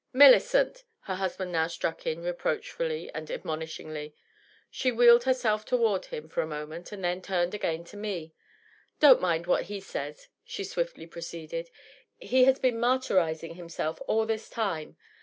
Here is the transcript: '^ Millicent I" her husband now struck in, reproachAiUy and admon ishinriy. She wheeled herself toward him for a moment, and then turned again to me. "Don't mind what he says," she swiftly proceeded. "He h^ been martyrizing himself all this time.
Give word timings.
'^ 0.01 0.03
Millicent 0.13 0.83
I" 1.03 1.09
her 1.09 1.15
husband 1.17 1.51
now 1.51 1.67
struck 1.67 2.07
in, 2.07 2.23
reproachAiUy 2.23 3.11
and 3.13 3.27
admon 3.27 3.61
ishinriy. 3.61 4.13
She 4.71 4.91
wheeled 4.91 5.25
herself 5.25 5.63
toward 5.63 6.05
him 6.05 6.27
for 6.27 6.41
a 6.41 6.47
moment, 6.47 6.91
and 6.91 7.03
then 7.03 7.21
turned 7.21 7.53
again 7.53 7.83
to 7.83 7.97
me. 7.97 8.33
"Don't 8.99 9.21
mind 9.21 9.45
what 9.45 9.65
he 9.65 9.79
says," 9.79 10.29
she 10.43 10.63
swiftly 10.63 11.05
proceeded. 11.05 11.69
"He 12.17 12.45
h^ 12.45 12.59
been 12.59 12.79
martyrizing 12.79 13.53
himself 13.55 14.01
all 14.07 14.25
this 14.25 14.49
time. 14.49 14.97